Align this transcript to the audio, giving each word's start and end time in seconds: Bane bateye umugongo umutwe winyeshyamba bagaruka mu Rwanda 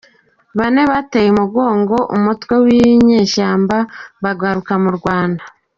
Bane 0.57 0.81
bateye 0.91 1.27
umugongo 1.31 1.95
umutwe 2.15 2.53
winyeshyamba 2.65 3.77
bagaruka 4.23 4.73
mu 4.85 4.91
Rwanda 4.99 5.43